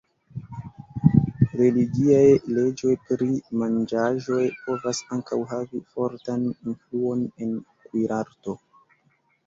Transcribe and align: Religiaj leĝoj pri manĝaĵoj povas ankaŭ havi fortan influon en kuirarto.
Religiaj 1.59 2.23
leĝoj 2.55 2.95
pri 3.11 3.29
manĝaĵoj 3.63 4.41
povas 4.65 5.05
ankaŭ 5.19 5.41
havi 5.55 5.85
fortan 5.95 6.53
influon 6.53 7.25
en 7.47 7.57
kuirarto. 7.85 8.61